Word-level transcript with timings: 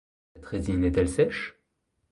Cette 0.33 0.45
résine 0.47 0.83
est-elle 0.83 1.07
sèche? 1.09 1.53